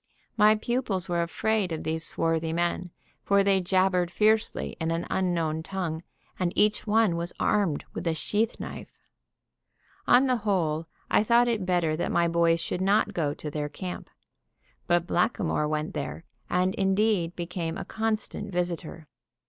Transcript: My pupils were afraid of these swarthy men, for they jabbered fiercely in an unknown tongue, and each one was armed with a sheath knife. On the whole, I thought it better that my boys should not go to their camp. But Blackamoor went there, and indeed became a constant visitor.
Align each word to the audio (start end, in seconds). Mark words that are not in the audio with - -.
My 0.35 0.55
pupils 0.55 1.07
were 1.07 1.21
afraid 1.21 1.71
of 1.71 1.83
these 1.83 2.03
swarthy 2.03 2.53
men, 2.53 2.89
for 3.23 3.43
they 3.43 3.61
jabbered 3.61 4.09
fiercely 4.09 4.75
in 4.79 4.89
an 4.89 5.05
unknown 5.11 5.61
tongue, 5.61 6.01
and 6.39 6.51
each 6.55 6.87
one 6.87 7.15
was 7.15 7.33
armed 7.39 7.85
with 7.93 8.07
a 8.07 8.15
sheath 8.15 8.59
knife. 8.59 8.89
On 10.07 10.25
the 10.25 10.37
whole, 10.37 10.87
I 11.11 11.23
thought 11.23 11.47
it 11.47 11.67
better 11.67 11.95
that 11.97 12.11
my 12.11 12.27
boys 12.27 12.59
should 12.59 12.81
not 12.81 13.13
go 13.13 13.35
to 13.35 13.51
their 13.51 13.69
camp. 13.69 14.09
But 14.87 15.05
Blackamoor 15.05 15.67
went 15.67 15.93
there, 15.93 16.23
and 16.49 16.73
indeed 16.73 17.35
became 17.35 17.77
a 17.77 17.85
constant 17.85 18.51
visitor. 18.51 19.07